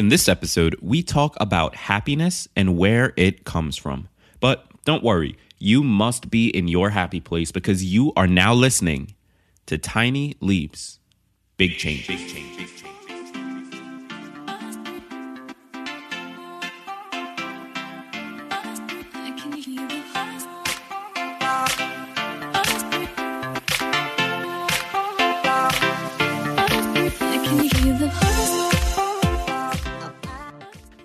[0.00, 4.08] In this episode, we talk about happiness and where it comes from.
[4.40, 9.14] But don't worry, you must be in your happy place because you are now listening
[9.66, 11.00] to Tiny Leaps,
[11.58, 12.06] Big Change.
[12.08, 12.56] Big change.
[12.56, 12.99] Big change.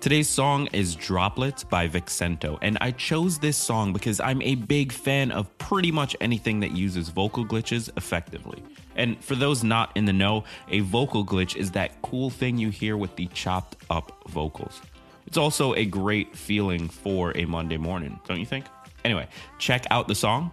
[0.06, 4.92] Today's song is Droplets by Vixento, and I chose this song because I'm a big
[4.92, 8.62] fan of pretty much anything that uses vocal glitches effectively.
[8.94, 12.70] And for those not in the know, a vocal glitch is that cool thing you
[12.70, 14.80] hear with the chopped up vocals.
[15.26, 18.66] It's also a great feeling for a Monday morning, don't you think?
[19.04, 19.26] Anyway,
[19.58, 20.52] check out the song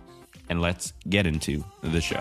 [0.50, 2.18] and let's get into the show.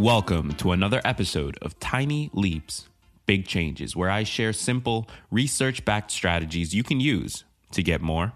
[0.00, 2.88] Welcome to another episode of Tiny Leaps,
[3.26, 8.32] Big Changes, where I share simple, research backed strategies you can use to get more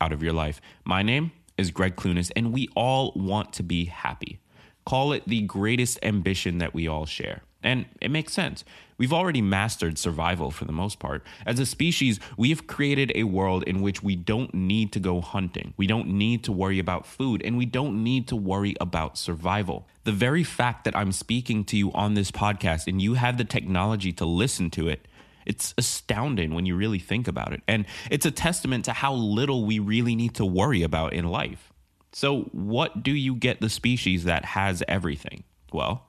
[0.00, 0.58] out of your life.
[0.86, 4.40] My name is Gregg Clunis, and we all want to be happy.
[4.86, 7.42] Call it the greatest ambition that we all share.
[7.62, 8.64] And it makes sense.
[9.02, 11.26] We've already mastered survival for the most part.
[11.44, 15.20] As a species, we have created a world in which we don't need to go
[15.20, 15.74] hunting.
[15.76, 19.88] We don't need to worry about food, and we don't need to worry about survival.
[20.04, 23.44] The very fact that I'm speaking to you on this podcast and you have the
[23.44, 25.08] technology to listen to it,
[25.46, 27.62] it's astounding when you really think about it.
[27.66, 31.72] And it's a testament to how little we really need to worry about in life.
[32.12, 35.42] So, what do you get the species that has everything?
[35.72, 36.06] Well,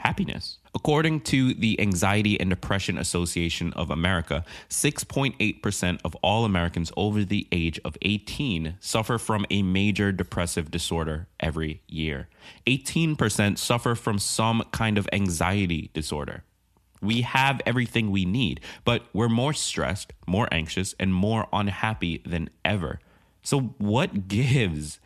[0.00, 0.58] happiness.
[0.74, 7.46] According to the Anxiety and Depression Association of America, 6.8% of all Americans over the
[7.50, 12.28] age of 18 suffer from a major depressive disorder every year.
[12.66, 16.44] 18% suffer from some kind of anxiety disorder.
[17.02, 22.50] We have everything we need, but we're more stressed, more anxious, and more unhappy than
[22.64, 23.00] ever.
[23.42, 25.00] So, what gives?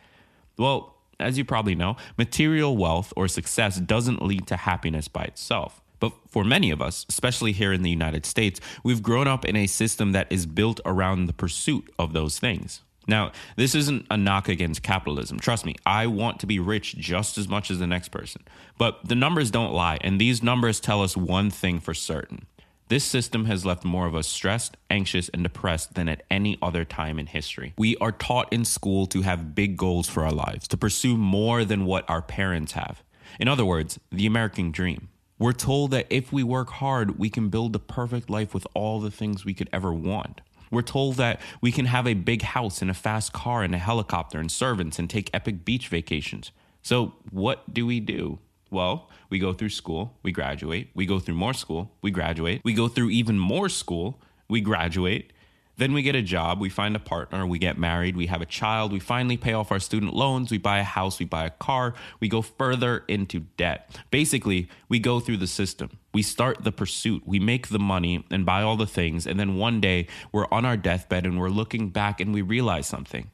[0.57, 5.81] Well, as you probably know, material wealth or success doesn't lead to happiness by itself.
[5.99, 9.55] But for many of us, especially here in the United States, we've grown up in
[9.55, 12.81] a system that is built around the pursuit of those things.
[13.07, 15.39] Now, this isn't a knock against capitalism.
[15.39, 18.43] Trust me, I want to be rich just as much as the next person.
[18.77, 22.47] But the numbers don't lie, and these numbers tell us one thing for certain.
[22.87, 26.85] This system has left more of us stressed, anxious, and depressed than at any other
[26.85, 27.73] time in history.
[27.79, 31.65] We are taught in school to have big goals for our lives, to pursue more
[31.65, 33.01] than what our parents have.
[33.39, 35.09] In other words, the American dream.
[35.39, 38.99] We're told that if we work hard, we can build the perfect life with all
[38.99, 40.41] the things we could ever want.
[40.69, 43.79] We're told that we can have a big house and a fast car and a
[43.79, 46.51] helicopter and servants and take epic beach vacations.
[46.83, 48.37] So, what do we do?
[48.71, 52.73] Well, we go through school, we graduate, we go through more school, we graduate, we
[52.73, 55.31] go through even more school, we graduate,
[55.77, 58.45] then we get a job, we find a partner, we get married, we have a
[58.45, 61.49] child, we finally pay off our student loans, we buy a house, we buy a
[61.49, 63.99] car, we go further into debt.
[64.09, 65.99] Basically, we go through the system.
[66.13, 69.57] We start the pursuit, we make the money and buy all the things, and then
[69.57, 73.29] one day we're on our deathbed and we're looking back and we realize something.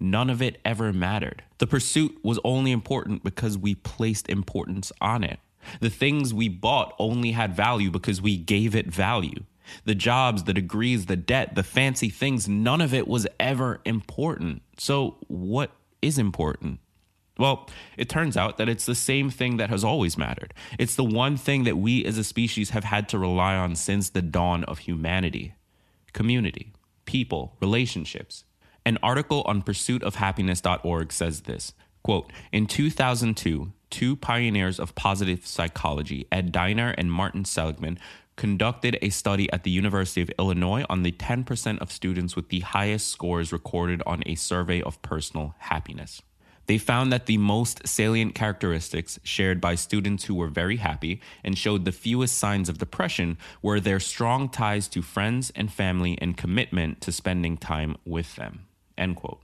[0.00, 1.44] None of it ever mattered.
[1.58, 5.38] The pursuit was only important because we placed importance on it.
[5.80, 9.44] The things we bought only had value because we gave it value.
[9.84, 14.62] The jobs, the degrees, the debt, the fancy things, none of it was ever important.
[14.78, 16.80] So, what is important?
[17.38, 20.52] Well, it turns out that it's the same thing that has always mattered.
[20.78, 24.10] It's the one thing that we as a species have had to rely on since
[24.10, 25.54] the dawn of humanity
[26.12, 26.72] community,
[27.04, 28.44] people, relationships.
[28.90, 36.50] An article on pursuitofhappiness.org says this quote, In 2002, two pioneers of positive psychology, Ed
[36.50, 38.00] Diener and Martin Seligman,
[38.34, 42.58] conducted a study at the University of Illinois on the 10% of students with the
[42.58, 46.20] highest scores recorded on a survey of personal happiness.
[46.66, 51.56] They found that the most salient characteristics shared by students who were very happy and
[51.56, 56.36] showed the fewest signs of depression were their strong ties to friends and family and
[56.36, 58.66] commitment to spending time with them.
[59.00, 59.40] End quote.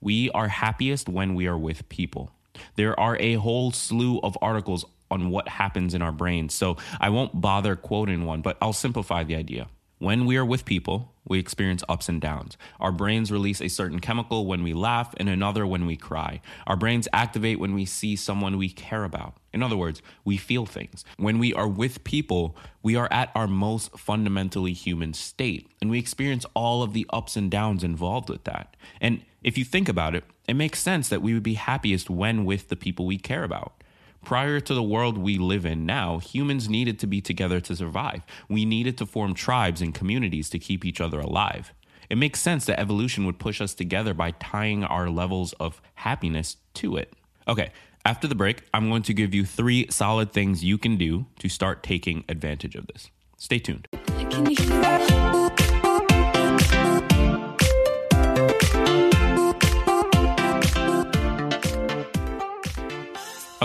[0.00, 2.32] We are happiest when we are with people.
[2.76, 7.10] There are a whole slew of articles on what happens in our brains, so I
[7.10, 9.68] won't bother quoting one, but I'll simplify the idea.
[10.00, 12.56] When we are with people, we experience ups and downs.
[12.78, 16.40] Our brains release a certain chemical when we laugh and another when we cry.
[16.68, 19.34] Our brains activate when we see someone we care about.
[19.52, 21.04] In other words, we feel things.
[21.16, 25.98] When we are with people, we are at our most fundamentally human state, and we
[25.98, 28.76] experience all of the ups and downs involved with that.
[29.00, 32.44] And if you think about it, it makes sense that we would be happiest when
[32.44, 33.82] with the people we care about.
[34.28, 38.20] Prior to the world we live in now, humans needed to be together to survive.
[38.46, 41.72] We needed to form tribes and communities to keep each other alive.
[42.10, 46.58] It makes sense that evolution would push us together by tying our levels of happiness
[46.74, 47.14] to it.
[47.48, 47.72] Okay,
[48.04, 51.48] after the break, I'm going to give you three solid things you can do to
[51.48, 53.10] start taking advantage of this.
[53.38, 53.88] Stay tuned.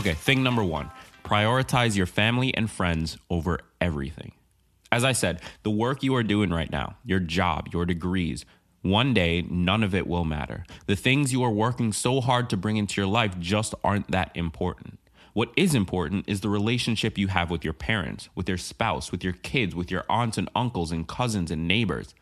[0.03, 0.91] Okay, thing number one
[1.23, 4.33] prioritize your family and friends over everything.
[4.91, 8.43] As I said, the work you are doing right now, your job, your degrees,
[8.81, 10.65] one day none of it will matter.
[10.87, 14.31] The things you are working so hard to bring into your life just aren't that
[14.35, 14.99] important.
[15.31, 19.23] What is important is the relationship you have with your parents, with your spouse, with
[19.23, 22.13] your kids, with your aunts and uncles and cousins and neighbors.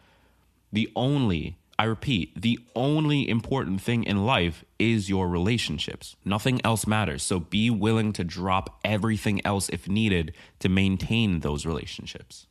[0.71, 6.15] The only, I repeat, the only important thing in life is your relationships.
[6.23, 7.23] Nothing else matters.
[7.23, 12.45] So be willing to drop everything else if needed to maintain those relationships.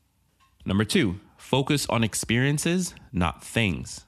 [0.67, 4.05] Number two, focus on experiences, not things.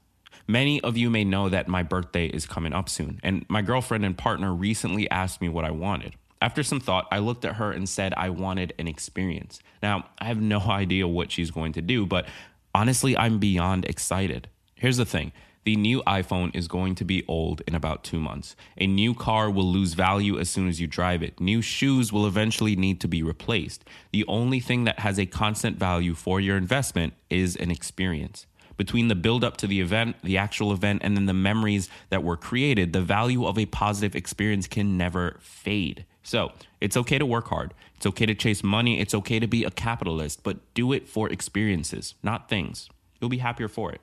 [0.48, 4.04] Many of you may know that my birthday is coming up soon, and my girlfriend
[4.04, 6.14] and partner recently asked me what I wanted.
[6.40, 9.60] After some thought, I looked at her and said I wanted an experience.
[9.84, 12.26] Now, I have no idea what she's going to do, but
[12.74, 14.48] honestly, I'm beyond excited.
[14.82, 15.30] Here's the thing
[15.62, 18.56] the new iPhone is going to be old in about two months.
[18.76, 21.38] A new car will lose value as soon as you drive it.
[21.40, 23.84] New shoes will eventually need to be replaced.
[24.10, 28.46] The only thing that has a constant value for your investment is an experience.
[28.76, 32.24] Between the build up to the event, the actual event, and then the memories that
[32.24, 36.06] were created, the value of a positive experience can never fade.
[36.24, 36.50] So
[36.80, 37.72] it's okay to work hard.
[37.94, 38.98] It's okay to chase money.
[38.98, 42.88] It's okay to be a capitalist, but do it for experiences, not things.
[43.20, 44.00] You'll be happier for it.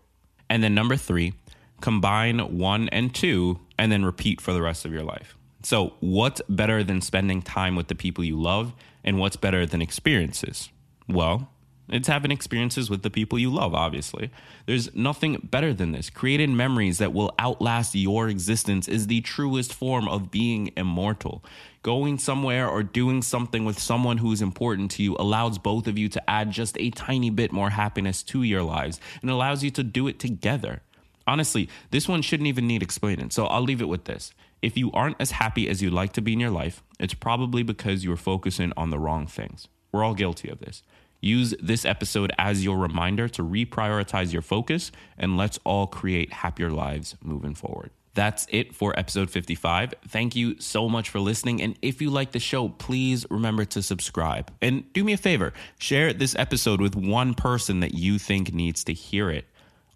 [0.49, 1.33] And then number three,
[1.81, 5.37] combine one and two and then repeat for the rest of your life.
[5.61, 8.73] So, what's better than spending time with the people you love?
[9.03, 10.69] And what's better than experiences?
[11.07, 11.49] Well,
[11.91, 14.31] it's having experiences with the people you love, obviously.
[14.65, 16.09] There's nothing better than this.
[16.09, 21.43] Creating memories that will outlast your existence is the truest form of being immortal.
[21.81, 25.97] Going somewhere or doing something with someone who is important to you allows both of
[25.97, 29.71] you to add just a tiny bit more happiness to your lives and allows you
[29.71, 30.81] to do it together.
[31.25, 34.33] Honestly, this one shouldn't even need explaining, so I'll leave it with this.
[34.61, 37.63] If you aren't as happy as you'd like to be in your life, it's probably
[37.63, 39.67] because you're focusing on the wrong things.
[39.91, 40.83] We're all guilty of this.
[41.21, 46.69] Use this episode as your reminder to reprioritize your focus, and let's all create happier
[46.69, 47.91] lives moving forward.
[48.13, 49.93] That's it for episode 55.
[50.07, 51.61] Thank you so much for listening.
[51.61, 54.51] And if you like the show, please remember to subscribe.
[54.61, 58.83] And do me a favor share this episode with one person that you think needs
[58.85, 59.45] to hear it.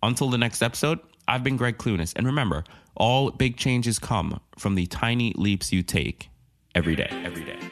[0.02, 2.14] Until the next episode, I've been Gregg Clunis.
[2.16, 2.64] And remember,
[2.96, 6.30] all big changes come from the tiny leaps you take
[6.76, 7.10] every day.
[7.10, 7.63] Every day.